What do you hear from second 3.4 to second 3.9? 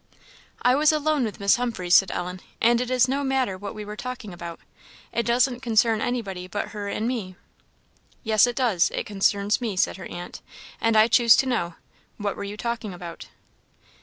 what we